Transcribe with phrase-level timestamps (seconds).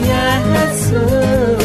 [0.00, 1.55] 颜色。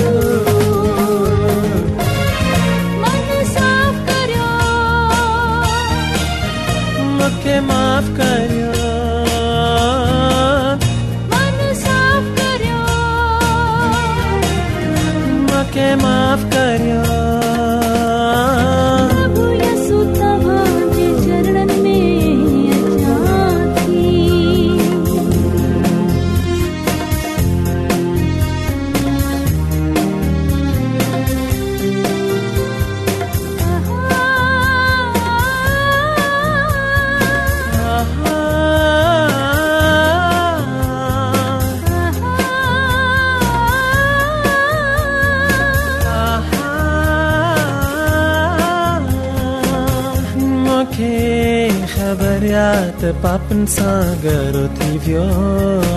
[53.02, 55.24] tepapen sagero tivyo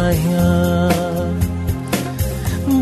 [0.07, 0.53] ahya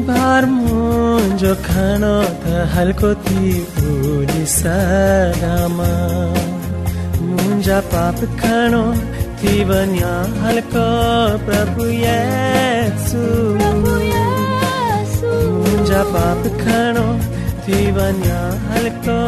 [0.08, 3.42] bar munjo khano ta halko ti
[3.74, 5.90] puri sadama
[7.30, 8.84] munja pap khano
[9.42, 10.86] ti banya halko
[11.46, 13.24] prabhu yesu
[13.60, 17.06] munja pap khano
[17.66, 18.40] ti banya
[18.70, 19.18] halko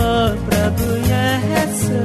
[0.47, 2.03] prabhu yesu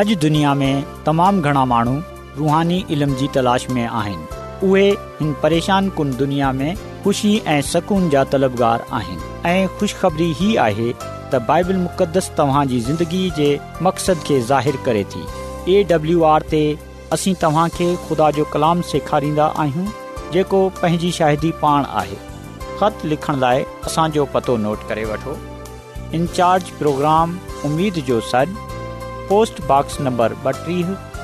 [0.00, 0.72] अॼु दुनिया में
[1.04, 1.94] तमामु घणा माण्हू
[2.36, 4.88] रुहानी इल्म जी तलाश में आहिनि उहे
[5.18, 10.92] हिन परेशान कुन दुनिया में ख़ुशी ऐं सुकून जा तलबगार आहिनि ऐं ख़ुशिखबरी ई आहे
[10.94, 13.48] त बाइबिल मुक़दस तव्हांजी ज़िंदगी जे
[13.82, 16.62] मक़सद खे ज़ाहिर करे थी एडब्लू आर ते
[17.18, 19.86] असीं तव्हांखे ख़ुदा जो कलाम सेखारींदा आहियूं
[20.36, 22.18] जेको पंहिंजी शाहिदी पाण आहे
[22.80, 25.38] ख़त लिखण लाइ असांजो पतो नोट करे वठो
[26.20, 27.36] इनचार्ज प्रोग्राम
[27.70, 28.54] उमेद जो सर
[29.32, 30.96] पोस्ट बॉक्स नंबर ॿटीह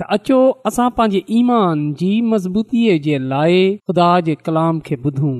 [0.00, 0.36] त अचो
[0.68, 3.56] असां पंहिंजे ईमान जी मज़बूतीअ जे लाइ
[3.88, 5.32] ख़ुदा जे कलाम खे ॿुधूं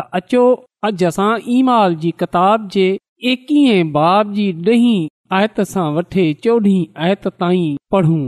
[0.00, 0.42] त अचो
[0.88, 2.84] अॼु असां ईमाल जी किताब जे
[3.30, 5.00] एकवीह बाब जी ॾहीं
[5.38, 8.22] आयत सां वठी चोॾहीं आयत ताईं पढ़ूं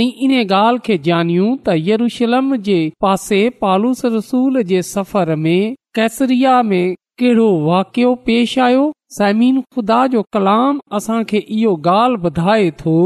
[0.00, 6.60] ऐं इन ॻाल्हि खे ॼाणियूं त यरुशलम जे पासे पालूस रसूल जे सफ़र में कैसरिया
[6.72, 8.84] में कहिड़ो वाकियो पेश आयो
[9.18, 12.98] साइमिन ख़ुदा जो कलाम असांखे इहो ॻाल्हि ॿुधाए थो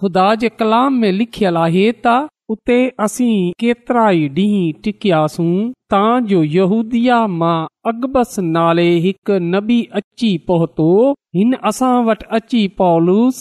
[0.00, 2.22] ख़ुदा जे कलाम में लिखियल आहे त
[2.54, 5.44] उते असीं केतिरा ई ॾींहं टिकियासू
[5.92, 6.00] ता
[6.32, 7.00] जो यहूदी
[7.38, 7.54] मां
[7.92, 10.86] अकबस नाले हिकु नबी अची पहुतो
[11.38, 13.40] हिन असां वटि अची पॉलूस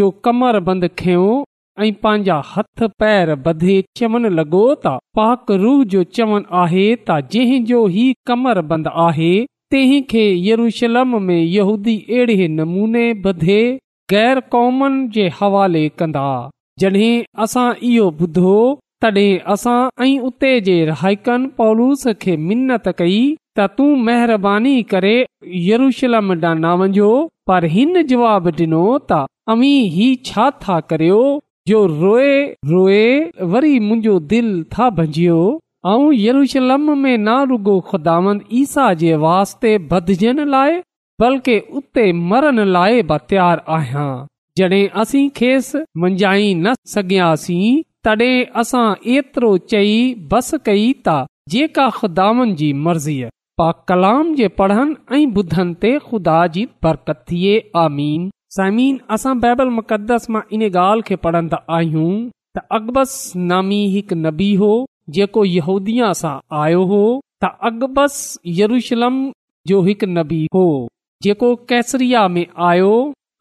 [0.00, 1.22] जो कमर बंदि खयो
[1.84, 8.06] ऐं पंहिंजा हथ पैर बधे चवण लॻो त पाकरू जो चवनि आहे त जंहिं ही
[8.32, 9.32] कमर बंदि आहे
[9.74, 13.60] तंहिं खे यरूशलम में यहूदी अहिड़े नमूने बधे
[14.12, 16.22] ग़ैर कौमनि जे हवाले कंदा
[16.82, 17.12] जॾहिं
[17.44, 18.54] असां इहो ॿुधो
[19.04, 23.20] तॾहिं असां ऐं उते जे रहकनि पौलूस खे मिनत कई
[23.58, 25.12] त तूं महिरबानी करे
[25.70, 27.12] यरूशलम ॾां न वञो
[27.50, 29.20] पर हिन जवाब ॾिनो त
[29.56, 31.20] अमी हीउ छा था करियो
[31.72, 32.34] जो रोए
[32.74, 33.00] रोए
[33.54, 35.40] वरी मुंहिंजो दिलि था भंजियो
[35.94, 40.80] ऐं येशलम में न रुगो खुदांद ईसा जे वास्ते बदजन लाइ
[41.20, 44.04] बल्कि उते मरण लाइ बियार आहियां
[44.58, 48.84] जॾहिं असी खेसि मंझाई न सघियासीं तॾहिं असां
[49.14, 49.92] एतिरो चई
[50.30, 51.16] बस कई ता
[51.54, 53.28] जेका ख़ुदानि जी मर्ज़ीअ
[53.60, 58.22] पा कलाम जे पढ़नि ऐं ॿुधनि ते ख़ुदा जी बरकत थिए आमीन
[58.58, 62.14] समीन असां बाइबल मुक़दस मां इन ॻाल्हि खे पढ़ंदा आहियूं
[62.58, 63.12] त अकबस
[63.52, 64.72] नामी हिकु नबी हो
[65.18, 66.32] जेको यहूदि सां
[66.62, 67.02] आयो हो
[67.44, 68.16] त अकबस
[68.62, 69.20] यरूशलम
[69.72, 70.64] जो हिकु नबी हो
[71.22, 72.92] जेको कैसरिया में आयो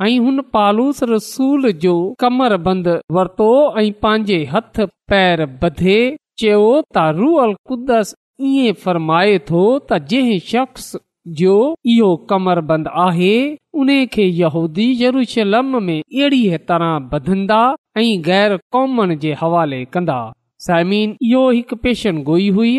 [0.06, 2.88] ऐं हुन पालूस रसूल जो कमर बंद
[3.18, 3.48] वर्तो
[3.80, 4.80] ऐं पंहिंजे हथ
[5.12, 6.00] पैर बधे
[6.40, 8.14] चयो कुदस
[8.50, 9.62] इरमाए थो
[9.92, 10.92] त शख्स
[11.40, 11.56] जो
[11.94, 13.34] इहो कमर बंद आहे
[13.80, 17.62] उन खे यूदी ज़रूशलम में अहिड़ी तरह बधंदा
[17.98, 20.20] ऐं गैर कॉमन जे हवाले कंदा
[20.68, 22.72] साइमीन इहो हिकु पेशन गोई हुई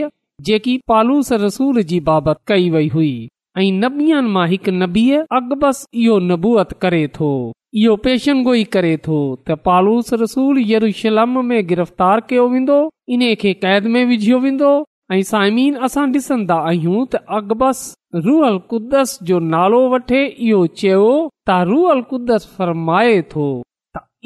[0.49, 3.13] जेकी पालूस रसूल जी बाबति कइ वेई हुई
[3.59, 7.53] नबीअ मां हिकु नबीअ अगबस इहो नबूअत करे थो
[7.83, 7.97] इहो
[8.45, 9.19] गोई करे थो
[9.49, 10.85] त पालूस रसूल यर
[11.27, 14.71] में गिरफ़्तार कयो वेंदो इन खे कैद में विझियो वेंदो
[15.13, 17.79] ऐं साइमीन ॾिसंदा आहियूं त अगबस
[18.27, 21.09] रूअल कुदस जो नालो वठे इहो चयो
[21.49, 23.49] त रूअल कुदस फरमाए थो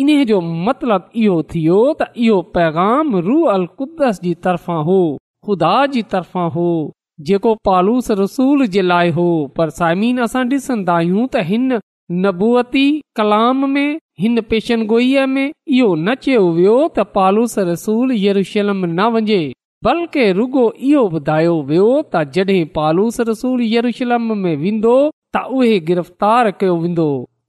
[0.05, 4.99] इन जो मतलबु इहो थियो त इहो पैगाम रूअल कुदस जी तरफ़ां हो
[5.47, 6.69] ख़ुदा जी तरफ़ां हो
[7.27, 11.79] जेको पालूस रसूल जे लाइ हो पर साइमिन असां ॾिसंदा आहियूं त हिन
[12.25, 12.85] नबूअती
[13.21, 13.89] कलाम में
[14.23, 19.39] हिन पेशनगोईअ में इहो न चयो वियो त पालूस रसूल यरुशलम न वञे
[19.89, 24.97] बल्कि रुगो इहो ॿुधायो वियो त जड॒ पालूस रसूल यरुशलम में वेंदो
[25.37, 27.07] त उहे गिरफ़्तार कयो वेंदो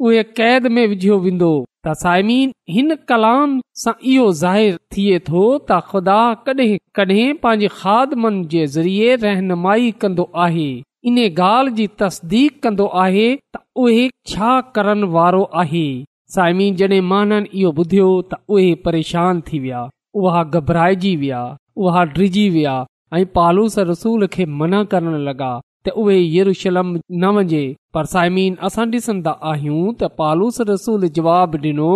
[0.07, 1.51] उहे कैद में विझियो वेंदो
[1.85, 2.35] त सायमी
[2.75, 10.25] हिन कलाम सां इहो ज़ाहिरु थिए थो त ख़ुदा कॾहिं कॾहिं पंहिंजे ज़रिए रहनुमाई कंदो
[10.45, 10.69] आहे
[11.11, 15.83] इन ॻाल्हि जी तस्दीक कंदो आहे त उहे छा करण वारो आहे
[16.37, 19.83] सायमी जडे॒ माननि इहो ॿुधियो त उहे परेशान थी विया
[20.23, 21.43] उहा घबराइजी विया
[21.85, 22.03] उहा
[22.57, 22.75] विया
[23.19, 25.53] ऐं पालूस रसूल खे मना करण लॻा
[25.85, 26.87] त उहे यरुशलम
[27.23, 27.59] न वञे
[27.97, 31.89] पर साइमीन आहियूं त पालूस रसूल जवाब ॾिनो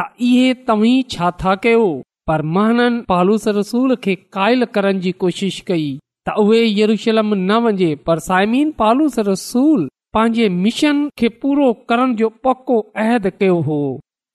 [0.00, 1.86] त इहे तव्हीं छा था कयो
[2.30, 5.88] पर महन पालूस रसूल खे कोशिश कई
[6.28, 12.28] त उहे यरूशलम न वञे पर सायमीन पालूस रसूल पंहिंजे मिशन खे पूरो करण जो
[12.46, 13.80] पको अहद कयो हो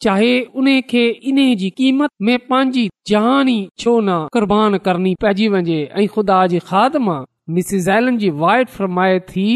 [0.05, 5.79] चाहे उन खे इन जी क़ीमत में पंहिंजी जहानी छो न कुर्बान करणी पइजी वञे
[6.03, 7.19] ऐं ख़ुदा जी खाद मां
[7.55, 9.49] मिसिज़ाइलनि जी वाइट फरमाए थी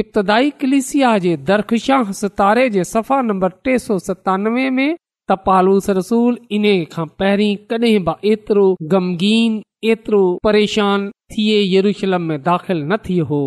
[0.00, 4.90] इब्तदाई कलिसिया जे दरख़शाह सितारे जे सफ़ा नंबर टे सौ सतानवे में
[5.28, 9.56] त पालूस रसूल इन खां पहिरीं कॾहिं बि एतिरो गमगीन
[9.94, 13.40] एतिरो परेशान थिए यरूशलम में दाख़िल न थियो हो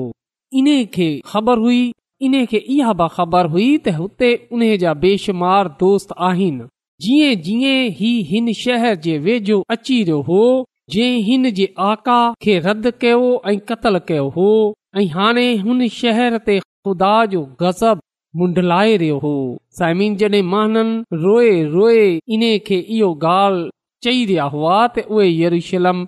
[0.61, 1.81] इन खे ख़बर हुई
[2.27, 6.67] इन्हे इहा बि ख़बर हुई त हुते उन जा बेशुमार दोस्त आहिनि
[7.05, 10.43] जीअं जीअं ही हिन शहर जे वेझो अची वियो हो
[10.89, 14.47] जंहिं आका खे रद्द कयो ऐं क़तल कयो हो
[14.99, 17.99] ऐं हाणे हुन शहर ते ख़ुदा जो गज़ब
[18.39, 19.33] मुंडलाए रहियो हो
[19.77, 20.15] साइमीन
[21.23, 23.69] रोए रोए इन्हे इहो ॻाल्हि
[24.07, 26.01] चई रहिया हुआ त उहे यरूशलम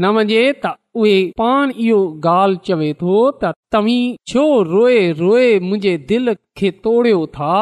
[0.00, 5.96] न वञे त उहे पाण इहो गाल्हि चवे थो त तव्हीं छो रोए रोए मुंहिंजे
[6.12, 7.52] दिल खे तोड़ियो था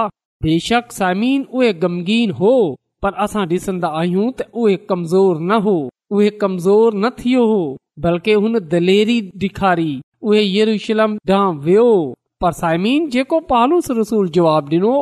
[0.47, 2.55] बेशक समीन उहे गमगीन हो
[3.05, 5.79] पर असां डि॒संदा आहियूं त उहे कमज़ोर न हो
[6.13, 11.01] उहे कमज़ोर न थियो हो बल्कि हुन दलेरी ॾिखारी उहे यरूशल
[11.65, 11.87] वियो
[12.45, 14.93] पर पालूस रसूल जवाब ॾिनो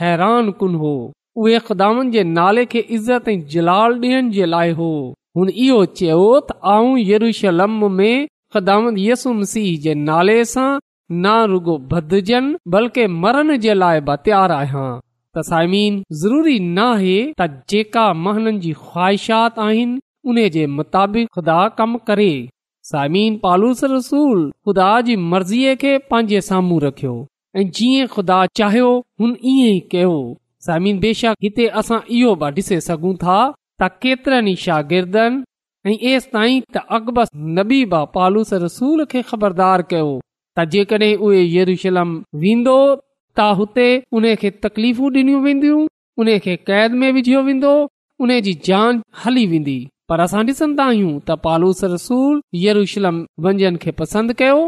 [0.00, 4.90] हैरान कुन उहे ख़दामन जे नाले खे इज़त ऐं जलाल ॾियण जे लाइ हो
[5.40, 8.26] हुन इहो चयो त आऊं यरुशलम में
[8.56, 10.70] ख़दामन यसु मसीह जे नाले सां
[11.26, 17.50] ना रुगो भदजन बल्कि मरण जे लाइ बियार आहियां त साइमीन ज़रूरी न आहे त
[17.74, 22.30] जेका महननि जी ख़्वाहिशात आहिनि मुताबिक़ ख़ुदा कम करे
[22.84, 27.12] समीन पालूस रसूल खुदा जी मर्ज़ीअ खे पंहिंजे साम्हूं रखियो
[27.56, 28.88] ऐं जीअं ख़ुदा चाहियो
[29.20, 30.14] हुन ईअं ई कयो
[30.66, 33.36] सामिन बेशक हिते असां इहो बि ॾिसे सघूं था
[33.82, 35.44] त केतरनि ई शागिर्दनि
[35.88, 40.08] ऐं एसि ताईं त अकबस नबी बा पालूस रसूल खे ख़बरदार कयो
[40.58, 45.86] त जेकॾहिं उहे येशलम वेंदो त हुते उन खे तकलीफ़ू डि॒नी वेंदियूं
[46.24, 47.76] उन खे क़ैद में विझियो वेंदो
[48.26, 49.78] उन जी जान हली वेंदी
[50.10, 53.16] पर असां ॾिसंदा आहियूं त पालूस रसूल यरूशलम
[54.00, 54.60] पसंदि कयो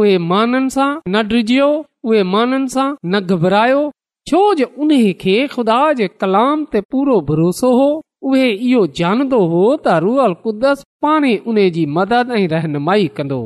[0.00, 1.68] उहे माननि सां न डिजियो
[2.08, 3.84] उहे माननि सां न घबरायो
[4.30, 4.90] छो जो उन
[5.20, 7.86] खे खुदा जे कलाम ते पूरो भरोसो हो
[8.30, 13.38] उहे इहो जानंदो हो त रुअल कुदस पाणे उन जी मदद ऐं रहनुमाई कंदो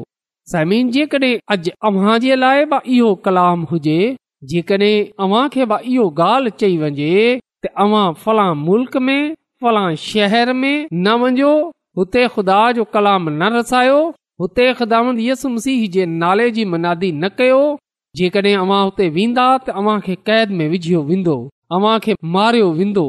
[0.52, 3.98] समीन जेकॾहिं अॼु अव्हां जे लाइ बि इहो कलाम हुजे
[4.52, 7.12] जेकॾहिं चई वञे
[7.68, 9.20] तव्हां फलां मुल्क में
[9.64, 11.50] न वञो
[11.98, 14.00] हुते ख़ुदा जो कलाम न रसायो
[14.40, 14.66] हुते
[16.56, 17.60] जी मनादी न कयो
[18.16, 21.36] जेकॾहिं वेंदा तव्हांखे कैद में विझियो वेंदो
[22.36, 23.06] मारियो वेंदो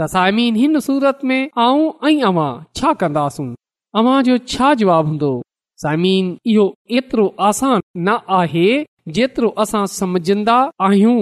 [0.00, 3.46] त साइमीन हिन सूरत में आऊं ऐं अवां छा कंदासूं
[4.00, 5.32] अव्हां जो छा जवाब हूंदो
[5.82, 6.64] साईमीन इहो
[6.98, 8.68] एतिरो आसान न आहे
[9.18, 10.56] जेतिरो असां समझंदा
[10.88, 11.18] आहियूं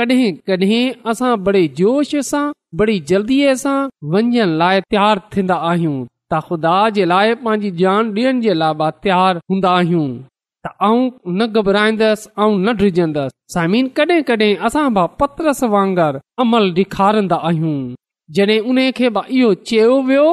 [0.00, 2.42] कॾहिं कॾहिं असां बड़े जोश सां
[2.80, 3.74] बड़ी जल्दीअ सां
[4.12, 5.96] वञण लाइ तयारु थींदा आहियूं
[6.30, 10.04] त ख़ुदा जे लाइ पंहिंजी जान ॾियण जे लाइ तयारु हूंदा आहियूं
[10.66, 11.02] त आऊं
[11.38, 14.84] न घबराईंदसि ऐं न डिॼंदसि समीन कॾहिं कॾहिं असां
[15.22, 17.76] पतरस वांगुरु अमल ॾेखारंदा आहियूं
[18.38, 19.08] जॾहिं उन खे
[19.40, 20.26] इहो चयो वियो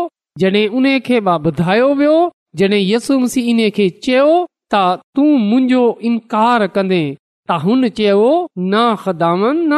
[0.44, 2.18] जॾहिं उन खे ॿुधायो वियो
[2.60, 4.30] जॾहिं इन खे चयो
[4.76, 7.04] त तूं मुंहिंजो इनकार कंदे
[7.50, 9.76] त हुन चयो न ख़ुदामन न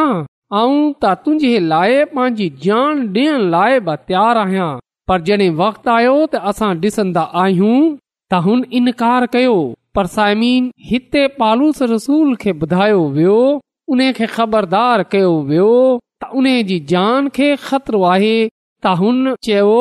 [0.60, 4.70] आऊं त तुंहिंजे लाइ पंहिंजी जान ॾियण लाइ ब्यार आहियां
[5.10, 9.54] पर जॾहिं वक़्त आयो त असां डि॒संदा आहियूं त हुन इनकार कयो
[9.98, 10.50] पर सायमी
[10.88, 13.38] हिते पालूस रसूल खे ॿुधायो वियो
[13.94, 15.70] उन खे ख़बरदार कयो वियो
[16.24, 19.72] त उन जी जान खे ख़तरो आहे त हुन चयो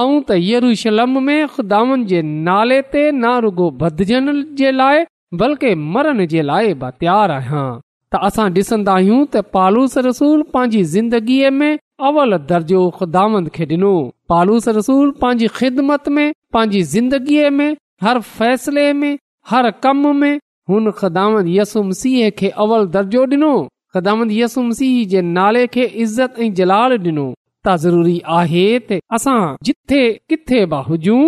[0.00, 6.42] आऊं त यरूशलम में खुदान जे नाले ते नारुगो बदजन जे लाइ बल्कि मरण जे
[6.42, 7.64] लाइ बयार आहियां
[8.12, 11.78] त असां ॾिसंदा आहियूं त पालूस रसूल पंहिंजी ज़िंदगीअ में
[12.10, 13.90] अवल दर्जो ख़ुदाम खे ॾिनो
[14.32, 17.68] पालूस रसूल पंहिंजी ख़िदमत में पंहिंजी ज़िंदगीअ में
[18.04, 19.10] हर फ़ैसिले में
[19.50, 20.32] हर कम में
[20.70, 23.52] हुन ख़दामत यसुम सीह खे अवल दर्जो ॾिनो
[23.94, 27.26] ख़िदामत यसुम सीह जे नाले खे इज़त ऐं जलाल ॾिनो
[27.66, 28.66] त ज़रूरी आहे
[29.18, 31.20] असां जिथे किथे बि हुजूं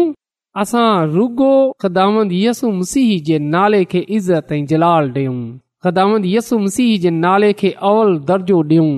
[0.59, 1.50] असां रुगो
[1.83, 5.38] ख़दामंदसू मसीह जे नाले खे इज़त ऐं जलाल डि॒यूं
[5.85, 8.88] ख़दामंदसू मसीह जे नाले खे अवल दर्जो ॾियूं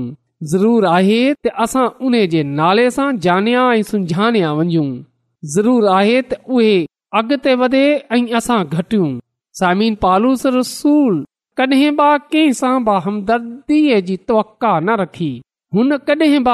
[0.52, 4.84] ज़रूरु आहे त असां उन जे नाले सां जानिया ऐं सुझानया वञू
[5.56, 6.72] ज़रूरु आहे त उहे
[7.20, 7.84] अॻिते वधे
[8.16, 9.12] ऐं असां घटियूं
[9.60, 11.22] सामिन पालूस रसूल
[11.60, 15.30] कॾहिं बि कंहिं सां बि हमदर्दीअ जी त्वका न रखी
[15.76, 16.44] हुन कॾहिं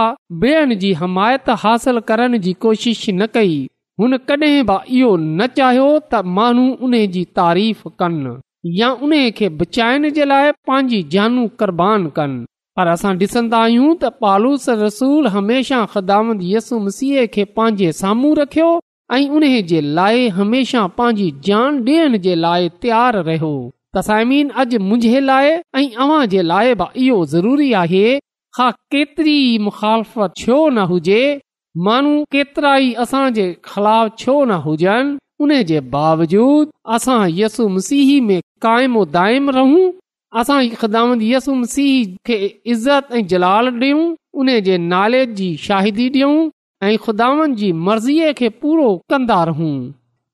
[0.45, 3.59] बि हमायत हासिल करण जी कोशिश न कई
[4.01, 8.35] हुन कॾहिं बि इहो न चाहियो त माण्हू उन जी तारीफ़ कनि
[8.81, 12.37] या उन खे बचाइण जे लाइ पंहिंजी जानू क़ुर्बान कनि
[12.81, 18.69] पर असां ॾिसंदा आहियूं त पालूस रसूल हमेशह ख़दामंदसुम सीह खे पंहिंजे साम्हूं रखियो
[19.19, 23.53] ऐं उन जे लाइ हमेशह पंहिंजी जान ॾियण जे लाइ तयारु रहियो
[23.99, 28.07] तसाइमीन अॼु मुंहिंजे लाइ ऐं अव्हां जे लाइ बि इहो ज़रूरी आहे
[28.63, 29.37] केतिरी
[29.67, 31.21] मुखालफ़त छो न हुजे
[31.85, 38.41] माण्हू केतरा ई असांजे ख़िलाफ़ छो न हुजनि उन जे बावजूद असां यसु मसीह में
[38.63, 39.91] काइमो दायम रहूं
[40.41, 40.61] असां
[41.31, 42.37] यसु मसीह खे
[42.73, 46.49] इज़त ऐं जलाल डि॒यूं उन जे नाले जी शाहिदी डि॒यूं
[46.89, 49.73] ऐं ख़ुदान जी मर्ज़ीअ खे पूरो कंदा रहूं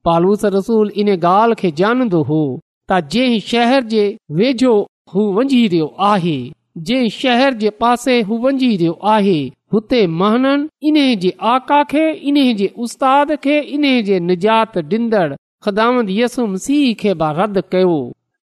[0.05, 2.43] पालूस रसूल इन ॻाल्हि खे जानंदो हो
[2.91, 4.05] त जंहिं शहर जे
[4.41, 4.75] वेझो
[5.13, 6.39] हू वञी रहियो आहे
[6.87, 9.39] जंहिं शहर जे पासे हू वञी रहियो आहे
[9.75, 16.55] हुते महननि इन्हे जे आका खे इन्हे जे उस्ताद खे इन्हे जे निजात ॾींदड़ यस्सुम
[16.67, 17.95] सिंह खे रद्द कयो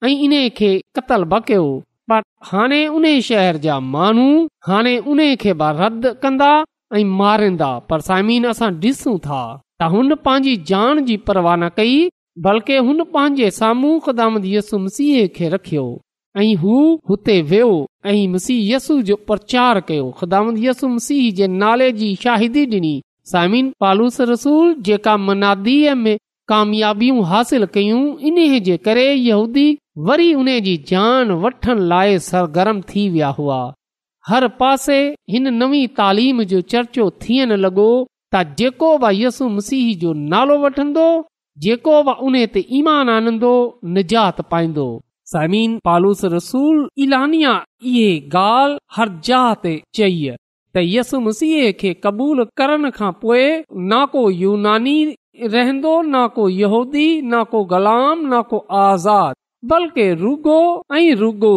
[0.04, 1.66] ऐं इन्हे खे क़तल बि कयो
[2.10, 4.26] पर हाणे उन शहर जा माण्हू
[4.68, 6.50] हाणे उन खे बि रद्द कंदा
[6.98, 9.42] ऐं मारींदा पर साइमीन असां ॾिसूं था
[9.80, 11.96] त हुन पंहिंजी जान जी परवाह न कई
[12.48, 15.86] बल्कि हुन पंहिंजे साम्हूं ख़दामत यसुम सिंह खे रखियो
[16.38, 16.72] ऐं हू
[17.08, 17.74] हुते वेहो
[18.08, 22.92] ऐं मुसीहय यसू जो प्रचार कयो ख़ुदा यसू मसीह जे नाले जी शाहिदी डि॒नी
[23.30, 26.16] सामिन पालूस रसूल जेका मनादी में
[26.52, 29.66] कामयाबियूं हासिल कयूं इन्हीअ जे करे यहूदी
[30.10, 33.58] वरी उन जी जान वठण लाइ सरगर्म थी विया हुआ
[34.28, 35.00] हर पासे
[35.32, 37.88] हिन नवी तालीम जो चर्चो थियण लॻो
[38.34, 38.92] त जेको
[39.24, 41.08] यसू मसीह जो नालो वठंदो
[41.66, 42.34] जेको बि उन
[42.82, 43.54] ईमान आनंदो
[43.98, 44.88] निजात पाईंदो
[45.32, 47.50] समीन पालूस रसूल इलानिया
[47.86, 48.08] इहे
[48.38, 50.34] ॻाल्हि हर जय
[50.76, 53.44] त यसुम सीह खे क़बूल करण खां पोए
[53.92, 54.96] ना को यूनानी
[55.54, 59.34] रहंदो न को यहूदी न को ग़लाम न को आज़ाद
[59.72, 60.58] बल्कि रुगो
[60.98, 61.52] ऐं रुगो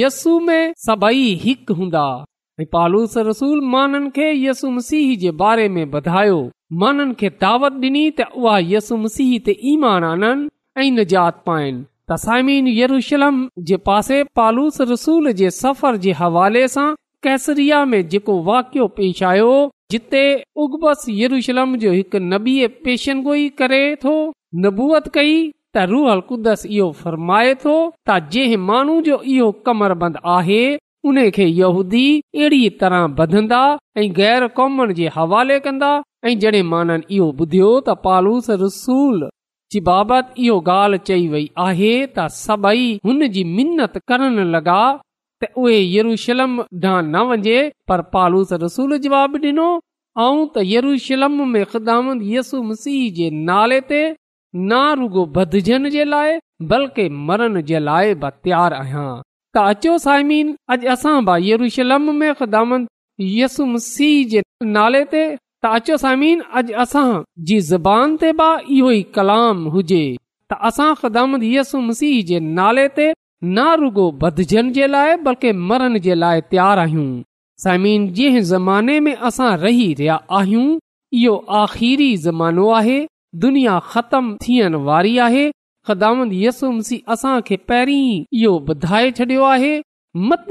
[0.00, 2.04] यसू में सभई हिकु हूंदा
[2.74, 6.42] पालूस रसूल माननि खे यसुम सीह जे बारे में ॿुधायो
[6.82, 10.48] माननि खे दावत डि॒नी त उहा यसुम सिह ते ईमान आननि
[10.86, 13.22] ऐं निजात पाइन तसीन यूशल
[13.68, 16.88] जे पासे पालूस रसूल जे सफ़र जे हवाले सां
[17.26, 19.52] कैसरिया में जेको वाकियो पेश आयो
[19.90, 20.24] जिते
[20.64, 21.04] उगबस
[21.50, 22.02] जो
[23.62, 23.98] करे यर
[24.66, 25.36] नबूअत कई
[25.76, 27.72] त रूहल कुदस इहो फरमाए थो
[28.08, 30.60] त जंहिं माण्हू जो इहो कमर बंद आहे
[31.12, 33.62] उन खे यहूदी अहिड़ी तरह बधंदा
[33.98, 35.90] ऐ गैर कॉमनि जे हवाले कन्दा
[36.24, 39.28] ऐ जडे॒न इहो ॿुधियो त पालूस रसूल
[39.74, 44.80] जी बाबति इहो ॻाल्हि चई वई आहे त सभई हुन जी मिनत करण लॻा
[45.40, 47.58] त उहे यरुशलम ॾांहुं न वञे
[47.90, 49.66] पर पालूस रसूल जवाबु ॾिनो
[50.26, 54.00] ऐं त यरुशलम में ख़िदामंदसुम सिह जे नाले ते
[54.70, 56.36] ना रुगो बदजन जे लाइ
[56.72, 59.06] बल्कि मरण जे लाइ बि तयारु आहियां
[59.54, 62.86] त अचो साइमीन अॼु असां बि येरुशलम में ख़िदामंद
[63.42, 64.44] यसु मसीह जे
[64.78, 65.24] नाले ते
[65.72, 67.04] अचो साइमीन अॼु असां
[67.50, 68.48] जी ज़बान ते बि
[68.78, 70.02] इहो ई कलाम हुजे
[70.52, 73.06] त असां ख़दामत यसु मसीह जे नाले ते
[73.58, 77.06] ना रुगो बदजन जे लाइ बल्कि मरण जे लाइ तयार आहियूं
[77.66, 80.66] समीन जंहिं ज़माने में असां रही रहिया आहियूं
[81.22, 82.98] इहो आख़िरी ज़मानो आहे
[83.44, 85.46] दुनिया ख़तम थियण वारी आहे
[85.88, 89.74] ख़दामंद यसु मसीह असां खे पहिरीं इहो ॿुधाए छॾियो आहे
[90.16, 90.46] बाब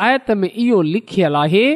[0.00, 1.66] आयत में इहो लिखियल आहे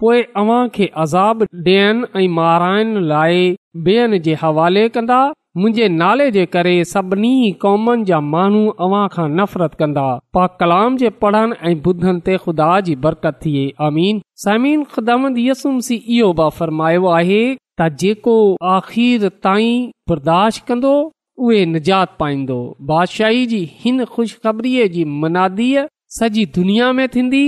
[0.00, 3.54] पोइ अव्हां खे अज़ाब डि॒यनि ऐं माराइण लाइ
[3.86, 5.18] ॿियनि जे हवाले कंदा
[5.56, 11.10] मुंहिंजे नाले जे करे सभिनी कॉमनि जा माण्हू अव्हां खां नफ़रत कंदा पा कलाम जे
[11.22, 14.10] पढ़नि ऐं बुधनि ते खुदा जी बरकत थिए
[14.46, 17.42] समीनंदसी इहो फरमायो आहे
[17.80, 18.34] त जेको
[18.76, 19.72] आख़िर ताईं
[20.08, 20.96] बर्दाश्त कंदो
[21.42, 22.58] उहे निजात पाईंदो
[22.90, 25.84] बादशाही जी हिन ख़ुश ख़बरीअ जी मनादीअ
[26.18, 27.40] सॼी दुनिया में थींदी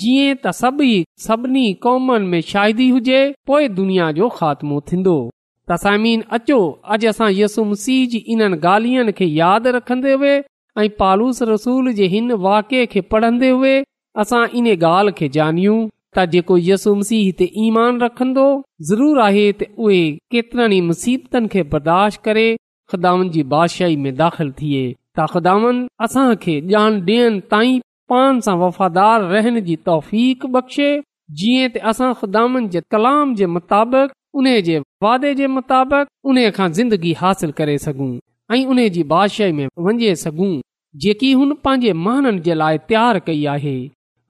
[0.00, 0.94] जीअं त सभई
[1.26, 5.14] सभिनी कौमनि में शाहिदी हुजे पोए दुनिया जो ख़ात्मो थींदो
[5.72, 6.58] तसामीन अचो
[6.96, 12.30] अॼु असां यसु मसीह जी इन्हनि ॻाल्हियुनि खे यादि रखन्दन्न्दन्न्दु ऐं पालूस रसूल जे हिन
[12.46, 13.74] वाक़े खे पढ़न्दे हुए
[14.24, 15.78] असां इन ॻाल्हि खे जानियूं
[16.16, 18.46] त जेको यसुम सीह हिते ईमान रखंदो
[18.92, 20.00] ज़रूर आहे त उहे
[20.36, 22.48] केतिरनि ई मुसीबतनि खे बर्दाश्त करे
[22.92, 27.78] ख़िदाम जी बादशाही में दाख़िल थिए ता ख़ामंद असां खे ॼाण ॾियनि ताईं
[28.10, 30.10] पान सां वफ़ादार रहण जी तौफ़
[30.56, 30.90] बख़्शे
[31.42, 36.70] जीअं त असां ख़ुदामनि जे कलाम जे मुताबिक़ उन्हे जे वादे जे मुताबिक़ उन खां
[36.80, 38.10] ज़िंदगी हासिल करे सघूं
[38.54, 40.50] ऐं उन्हे बादशाही में वञे सघूं
[41.04, 43.76] जेकी हुन पंहिंजे महननि जे लाइ तयारु कई आहे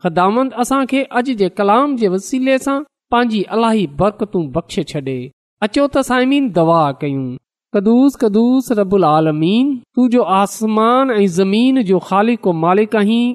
[0.03, 2.81] ख़िदाम असां खे अॼु जे कलाम जे वसीले सां
[3.13, 5.19] पंहिंजी अलाही बरकतू बख़्शे छॾे
[5.67, 7.25] अचो त साइमीन दवा कयूं
[7.75, 13.29] कदुूस कदुस रबुल आलमीन तू जो आसमान ऐं ज़मीन जो ख़ालिक को मालिक आहीं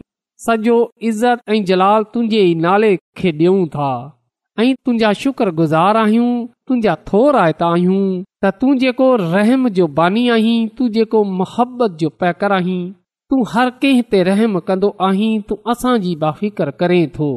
[0.45, 0.73] सॼो
[1.11, 3.91] इज़त ऐं जलाल तुंहिंजे ई नाले खे डि॒यूं था
[4.59, 6.27] ऐं तुंहिंजा शुक्रगुज़ार आहीं
[6.67, 8.03] तुंहिंजा थो रायता आहि
[8.43, 12.79] त तूं जेको रहम जो बानी आहीं तू जेको मुहबत जो पैकर आहीं
[13.29, 17.31] तू हर कंहिं ते रहमु कंदो आहीं तू असांजी बाफ़िकर करें थो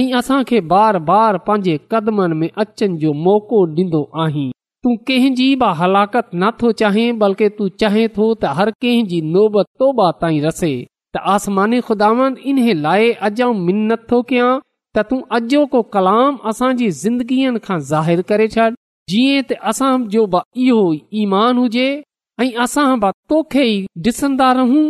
[0.00, 0.42] ऐं असां
[0.76, 4.50] बार बार पंहिंजे कदमनि में अचनि जो मौक़ो डि॒नो आहीं
[4.84, 10.04] तूं कंहिंजी बि हलाकत नथो चाहे बल्कि तूं चाहे थो त हर कंहिंजी नोबत तोबा
[10.20, 10.68] ताईं रसे
[11.16, 16.88] त आसमानी खुदावन इन्हे लाइ अॼु मिनत थो कयां त तूं अॼो को कलाम असांजी
[17.00, 18.68] ज़िंदगीअ खां ज़ाहिरु करे छॾ
[19.14, 20.86] जीअं त जो बि इहो
[21.24, 21.88] ईमान हुजे
[22.44, 22.86] ऐं असां
[23.34, 24.86] तोखे ई डि॒संदा रहूं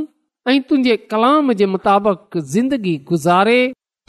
[0.53, 3.61] ऐं तुंहिंजे कलाम जे मुताबिक़ ज़िंदगी गुज़ारे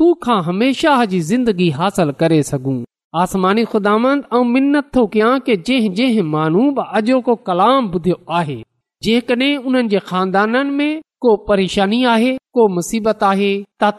[0.01, 2.77] तूं खां हमेशह जी ज़िंदगी हासिल करे सघूं
[3.17, 8.57] आसमानी ख़ुदानि मिनत थो कयां की जंहिं जंहिं माण्हू बि अॼोको कलाम ॿुधियो आहे
[9.03, 13.49] जेकॾहिं उन्हनि जे ख़ानदाननि में को परेशानी आहे को मुसीबत आहे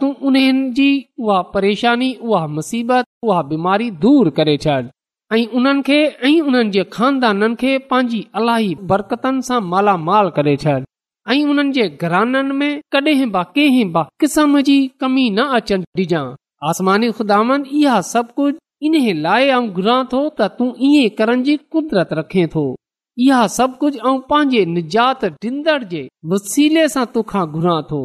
[0.00, 0.88] तूं उन्हनि जी
[1.20, 4.78] उहा परेशानी उहा मुसीबत उहा बीमारी दूर करे छॾ
[5.36, 10.78] ऐं उन्हनि खे ऐं उन्हनि जे खानदाननि खे पंहिंजी बरकतनि सां मालामाल करे छॾ
[11.34, 16.24] ऐं उन्हनि जे घराननि में कॾहिं बि कंहिं बि क़िस्म जी कमी न अचनि डि॒जां
[16.70, 21.56] आसमानी ख़ुदानि इहा सभु कुझु इन्हीअ लाइ आऊं घुरां थो त तूं ई करण जी
[21.74, 22.62] कुदरत रखे थो
[23.24, 25.24] इहा सभु कुझु आऊं पंहिंजे निजात
[25.92, 28.04] जे वसीले सां तोखां घुरां थो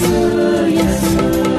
[0.00, 1.57] Yes, yes,